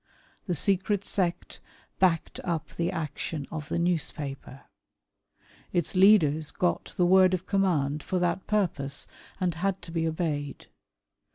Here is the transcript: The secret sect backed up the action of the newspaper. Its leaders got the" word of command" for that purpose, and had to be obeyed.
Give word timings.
The 0.47 0.55
secret 0.55 1.05
sect 1.05 1.59
backed 1.99 2.39
up 2.43 2.75
the 2.75 2.91
action 2.91 3.45
of 3.51 3.69
the 3.69 3.77
newspaper. 3.77 4.63
Its 5.71 5.93
leaders 5.93 6.49
got 6.49 6.93
the" 6.97 7.05
word 7.05 7.35
of 7.35 7.45
command" 7.45 8.01
for 8.01 8.17
that 8.17 8.47
purpose, 8.47 9.05
and 9.39 9.53
had 9.53 9.79
to 9.83 9.91
be 9.91 10.07
obeyed. 10.07 10.65